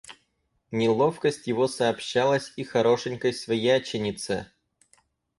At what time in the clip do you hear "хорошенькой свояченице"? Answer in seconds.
2.63-4.47